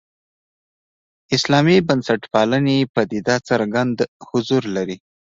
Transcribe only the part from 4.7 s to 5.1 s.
لري.